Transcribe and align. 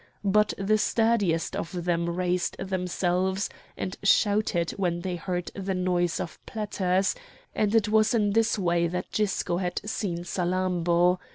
But 0.23 0.55
the 0.57 0.79
sturdiest 0.79 1.55
of 1.55 1.83
them 1.85 2.09
raised 2.09 2.57
themselves 2.57 3.51
and 3.77 3.95
shouted 4.01 4.71
when 4.71 5.01
they 5.01 5.15
heard 5.15 5.51
the 5.53 5.75
noise 5.75 6.19
of 6.19 6.43
platters, 6.47 7.13
and 7.53 7.75
it 7.75 7.87
was 7.87 8.15
in 8.15 8.31
this 8.33 8.57
way 8.57 8.87
that 8.87 9.11
Gisco 9.11 9.57
had 9.57 9.79
seen 9.87 10.23
Salammbô. 10.23 11.19